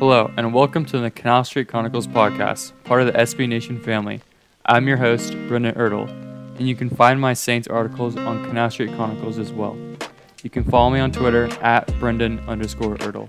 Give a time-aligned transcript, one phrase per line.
[0.00, 4.22] Hello, and welcome to the Canal Street Chronicles podcast, part of the SB Nation family.
[4.64, 6.08] I'm your host, Brendan Ertle,
[6.58, 9.76] and you can find my Saints articles on Canal Street Chronicles as well.
[10.42, 13.28] You can follow me on Twitter at Brendan underscore Ertle.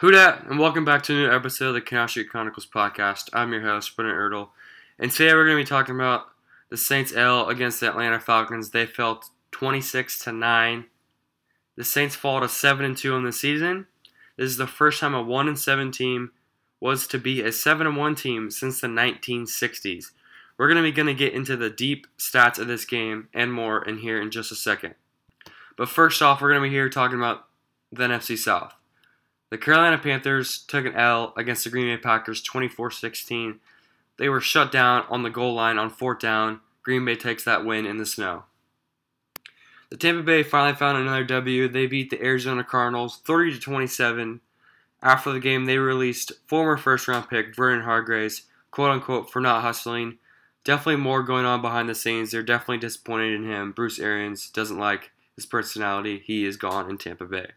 [0.00, 3.30] Who dat, and welcome back to a new episode of the Canal Street Chronicles podcast.
[3.32, 4.50] I'm your host, Brendan Ertle,
[4.96, 6.26] and today we're going to be talking about
[6.68, 8.70] the Saints L against the Atlanta Falcons.
[8.70, 10.84] They fell 26 to 9.
[11.74, 13.88] The Saints fall to 7 and 2 on the season.
[14.36, 16.30] This is the first time a 1 and 7 team
[16.78, 20.12] was to be a 7 and 1 team since the 1960s.
[20.56, 23.52] We're going to be going to get into the deep stats of this game and
[23.52, 24.94] more in here in just a second.
[25.76, 27.46] But first off, we're going to be here talking about
[27.90, 28.77] the NFC South.
[29.50, 33.60] The Carolina Panthers took an L against the Green Bay Packers 24 16.
[34.18, 36.60] They were shut down on the goal line on fourth down.
[36.82, 38.44] Green Bay takes that win in the snow.
[39.90, 41.66] The Tampa Bay finally found another W.
[41.66, 44.40] They beat the Arizona Cardinals 30 to 27.
[45.02, 49.62] After the game, they released former first round pick Vernon Hargreaves, quote unquote, for not
[49.62, 50.18] hustling.
[50.64, 52.30] Definitely more going on behind the scenes.
[52.30, 53.72] They're definitely disappointed in him.
[53.72, 56.22] Bruce Arians doesn't like his personality.
[56.26, 57.52] He is gone in Tampa Bay.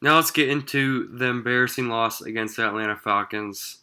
[0.00, 3.78] Now let's get into the embarrassing loss against the Atlanta Falcons.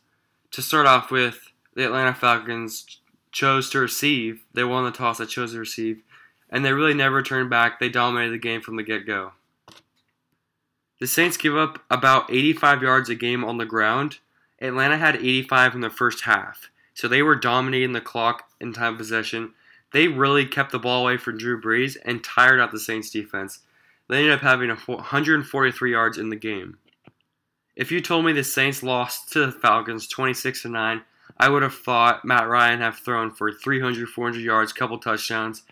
[0.52, 3.00] To start off with, the Atlanta Falcons
[3.34, 4.44] chose to receive.
[4.54, 6.02] They won the toss, they chose to receive,
[6.50, 7.80] and they really never turned back.
[7.80, 9.34] They dominated the game from the get go.
[11.02, 14.20] The Saints give up about 85 yards a game on the ground.
[14.62, 18.96] Atlanta had 85 in the first half, so they were dominating the clock in time
[18.96, 19.54] possession.
[19.92, 23.60] They really kept the ball away from Drew Brees and tired out the Saints defense.
[24.08, 26.78] They ended up having 143 yards in the game.
[27.76, 31.02] If you told me the Saints lost to the Falcons 26 to 9,
[31.38, 35.64] I would have thought Matt Ryan have thrown for 300, 400 yards, couple touchdowns.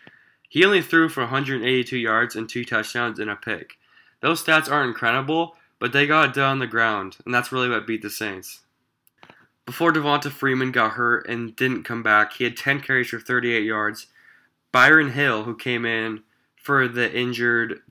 [0.49, 3.77] He only threw for 182 yards and two touchdowns and a pick.
[4.19, 7.69] Those stats aren't incredible, but they got it done on the ground, and that's really
[7.69, 8.61] what beat the Saints.
[9.65, 13.63] Before Devonta Freeman got hurt and didn't come back, he had 10 carries for 38
[13.63, 14.07] yards.
[14.73, 16.23] Brian Hill, who came in
[16.55, 17.81] for the injured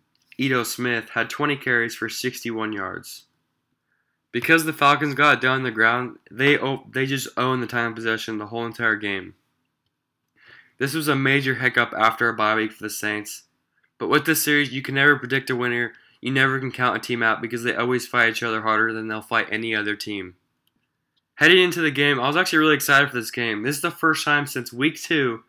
[0.43, 3.27] Ito Smith had 20 carries for 61 yards.
[4.33, 6.59] Because the Falcons got down the ground, they
[6.91, 9.35] they just owned the time of possession the whole entire game.
[10.79, 13.45] This was a major hiccup after a bye week for the Saints.
[13.99, 15.93] But with this series, you can never predict a winner.
[16.21, 19.07] You never can count a team out because they always fight each other harder than
[19.07, 20.35] they'll fight any other team.
[21.37, 23.63] Heading into the game, I was actually really excited for this game.
[23.63, 25.45] This is the first time since week two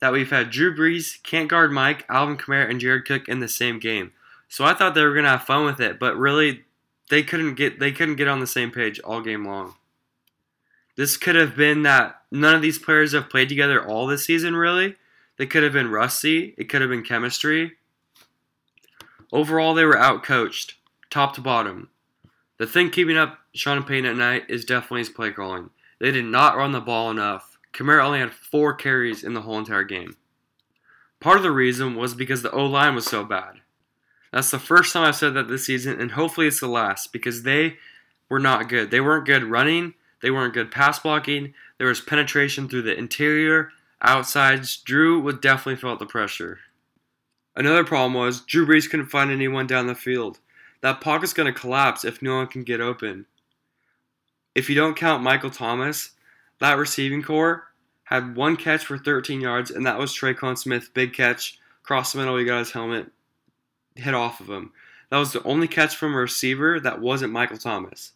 [0.00, 3.48] that we've had Drew Brees, can't guard Mike, Alvin Kamara, and Jared Cook in the
[3.48, 4.12] same game.
[4.50, 6.64] So I thought they were gonna have fun with it, but really
[7.08, 9.76] they couldn't get they couldn't get on the same page all game long.
[10.96, 14.56] This could have been that none of these players have played together all this season
[14.56, 14.96] really.
[15.38, 17.76] They could have been rusty, it could have been chemistry.
[19.32, 20.74] Overall they were outcoached,
[21.10, 21.88] top to bottom.
[22.58, 25.70] The thing keeping up Sean Payton at night is definitely his play calling.
[26.00, 27.56] They did not run the ball enough.
[27.72, 30.16] Kamara only had four carries in the whole entire game.
[31.20, 33.60] Part of the reason was because the O line was so bad.
[34.32, 37.42] That's the first time I've said that this season, and hopefully it's the last because
[37.42, 37.76] they
[38.28, 38.90] were not good.
[38.90, 43.70] They weren't good running, they weren't good pass blocking, there was penetration through the interior,
[44.02, 44.76] outsides.
[44.76, 46.60] Drew would definitely felt the pressure.
[47.56, 50.38] Another problem was Drew Brees couldn't find anyone down the field.
[50.80, 53.26] That pocket's going to collapse if no one can get open.
[54.54, 56.10] If you don't count Michael Thomas,
[56.60, 57.64] that receiving corps
[58.04, 62.18] had one catch for 13 yards, and that was Tre'Quan Smith, big catch, cross the
[62.18, 63.10] middle, he got his helmet,
[64.00, 64.72] hit off of him.
[65.10, 68.12] That was the only catch from a receiver that wasn't Michael Thomas.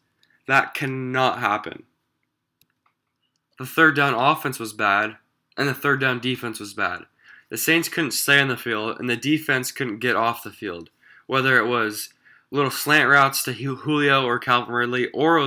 [0.47, 1.85] That cannot happen.
[3.59, 5.17] The third down offense was bad,
[5.57, 7.03] and the third down defense was bad.
[7.51, 10.91] The Saints couldn't stay on the field, and the defense couldn't get off the field.
[11.27, 12.11] Whether it was
[12.51, 15.39] little slant routes to Julio or Calvin Ridley, or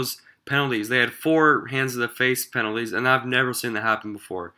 [0.48, 0.90] penalties.
[0.90, 4.54] They had four hands to the face penalties, and I've never seen that happen before.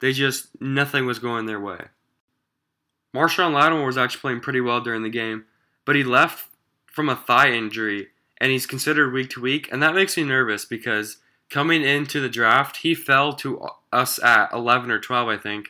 [0.00, 1.86] They just, nothing was going their way.
[3.14, 5.44] Marshon Lattimore was actually playing pretty well during the game,
[5.84, 6.48] but he left
[6.86, 8.08] from a thigh injury,
[8.38, 11.18] and he's considered week to week, and that makes me nervous because
[11.48, 15.68] coming into the draft, he fell to us at 11 or 12, I think,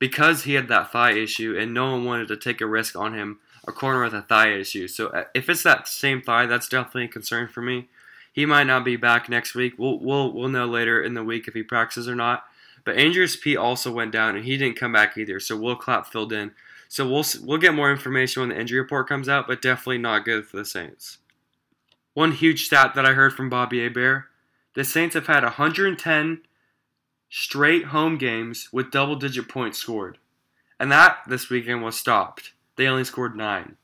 [0.00, 3.14] because he had that thigh issue, and no one wanted to take a risk on
[3.14, 4.88] him, a corner with a thigh issue.
[4.88, 7.88] So uh, if it's that same thigh, that's definitely a concern for me.
[8.32, 9.74] He might not be back next week.
[9.78, 12.44] We'll we'll we'll know later in the week if he practices or not.
[12.84, 15.40] But Andrus Peat also went down, and he didn't come back either.
[15.40, 16.52] So Will Clapp filled in.
[16.88, 20.24] So we'll we'll get more information when the injury report comes out, but definitely not
[20.24, 21.18] good for the Saints.
[22.12, 24.24] One huge stat that I heard from Bobby Hebert:
[24.74, 26.42] the Saints have had 110
[27.28, 30.18] straight home games with double-digit points scored,
[30.78, 32.52] and that this weekend was stopped.
[32.76, 33.76] They only scored nine.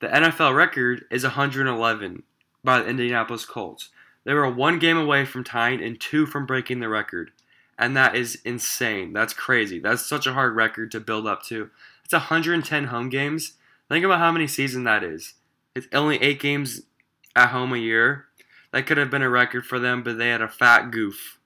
[0.00, 2.22] The NFL record is 111
[2.64, 3.90] by the Indianapolis Colts.
[4.24, 7.30] They were one game away from tying and two from breaking the record.
[7.78, 9.12] And that is insane.
[9.12, 9.78] That's crazy.
[9.78, 11.70] That's such a hard record to build up to.
[12.04, 13.54] It's 110 home games.
[13.88, 15.34] Think about how many seasons that is.
[15.74, 16.82] It's only eight games
[17.34, 18.26] at home a year.
[18.72, 21.38] That could have been a record for them, but they had a fat goof.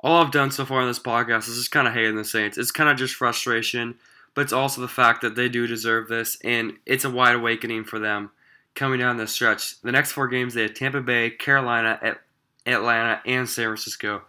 [0.00, 2.58] All I've done so far in this podcast is just kind of hating the Saints.
[2.58, 3.96] It's kind of just frustration,
[4.34, 7.84] but it's also the fact that they do deserve this, and it's a wide awakening
[7.84, 8.30] for them
[8.74, 9.80] coming down the stretch.
[9.82, 12.16] The next four games, they have Tampa Bay, Carolina,
[12.66, 14.22] Atlanta, and San Francisco.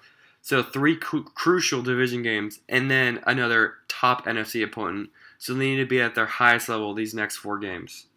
[0.43, 5.09] So three cu- crucial division games, and then another top NFC opponent.
[5.37, 8.07] So they need to be at their highest level these next four games.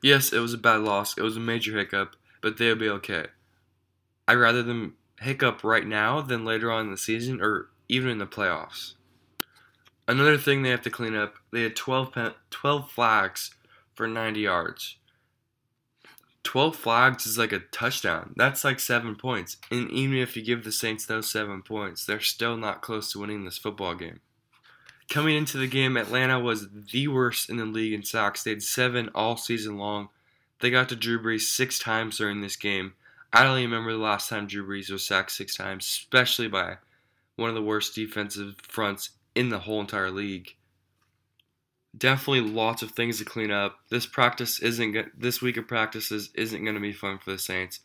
[0.00, 1.18] Yes, it was a bad loss.
[1.18, 3.26] It was a major hiccup, but they'll be okay.
[4.28, 8.18] I'd rather them hiccup right now than later on in the season or even in
[8.18, 8.94] the playoffs.
[10.06, 13.50] Another thing they have to clean up, they had 12, pen- 12 flags
[13.92, 14.96] for 90 yards.
[16.42, 18.32] 12 flags is like a touchdown.
[18.36, 19.58] That's like seven points.
[19.70, 23.20] And even if you give the Saints those seven points, they're still not close to
[23.20, 24.20] winning this football game.
[25.08, 28.42] Coming into the game, Atlanta was the worst in the league in sacks.
[28.42, 30.08] They had seven all season long.
[30.60, 32.94] They got to Drew Brees six times during this game.
[33.32, 36.78] I don't even remember the last time Drew Brees was sacked six times, especially by
[37.36, 40.54] one of the worst defensive fronts in the whole entire league
[41.96, 43.78] definitely lots of things to clean up.
[43.88, 47.80] This practice isn't this week of practices isn't going to be fun for the Saints.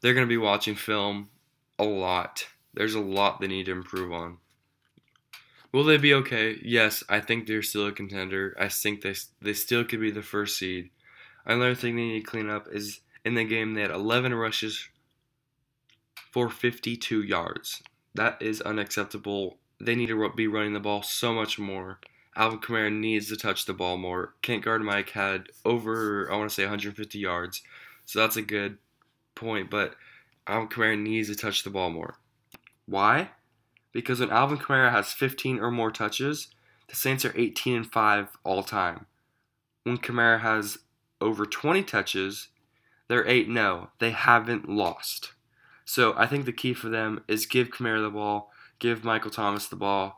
[0.00, 1.30] They're going to be watching film
[1.78, 2.46] a lot.
[2.74, 4.38] There's a lot they need to improve on.
[5.72, 6.58] Will they be okay?
[6.62, 8.56] Yes, I think they're still a contender.
[8.58, 10.90] I think they they still could be the first seed.
[11.44, 14.88] Another thing they need to clean up is in the game they had 11 rushes
[16.30, 17.82] for 52 yards.
[18.14, 19.58] That is unacceptable.
[19.80, 22.00] They need to be running the ball so much more.
[22.38, 24.34] Alvin Kamara needs to touch the ball more.
[24.42, 27.62] Can't Guard Mike had over, I want to say, 150 yards.
[28.06, 28.78] So that's a good
[29.34, 29.68] point.
[29.68, 29.96] But
[30.46, 32.18] Alvin Kamara needs to touch the ball more.
[32.86, 33.30] Why?
[33.92, 36.48] Because when Alvin Kamara has 15 or more touches,
[36.88, 39.06] the Saints are 18 and 5 all time.
[39.82, 40.78] When Kamara has
[41.20, 42.48] over 20 touches,
[43.08, 43.90] they're 8 0.
[43.98, 45.32] They haven't lost.
[45.84, 49.66] So I think the key for them is give Kamara the ball, give Michael Thomas
[49.66, 50.17] the ball,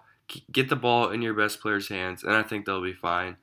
[0.53, 3.37] get the ball in your best player's hands, and I think they'll be fine.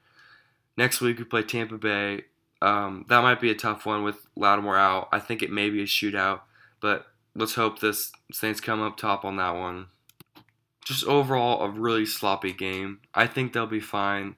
[0.78, 2.26] Next week we play Tampa Bay.
[2.62, 5.10] Um, that might be a tough one with Lattimore out.
[5.12, 6.42] I think it may be a shootout,
[6.80, 9.88] but let's hope this Saints come up top on that one.
[10.86, 13.00] Just overall, a really sloppy game.
[13.14, 14.36] I think they'll be fine.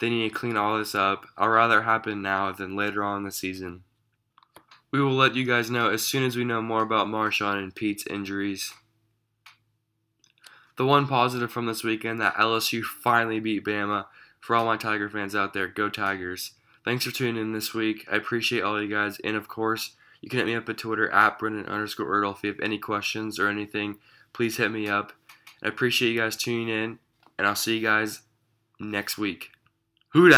[0.00, 1.26] They need to clean all this up.
[1.36, 3.82] I'd rather happen now than later on in the season.
[4.90, 7.74] We will let you guys know as soon as we know more about Marshon and
[7.74, 8.72] Peat's injuries.
[10.78, 14.06] The one positive from this weekend that LSU finally beat Bama.
[14.38, 16.52] For all my Tiger fans out there, go Tigers.
[16.84, 18.06] Thanks for tuning in this week.
[18.10, 19.18] I appreciate all you guys.
[19.24, 22.36] And of course, you can hit me up at Twitter at Brendan underscore Ertle.
[22.36, 23.98] If you have any questions or anything,
[24.32, 25.12] please hit me up.
[25.64, 27.00] I appreciate you guys tuning in,
[27.36, 28.22] and I'll see you guys
[28.78, 29.50] next week.
[30.12, 30.32] Who?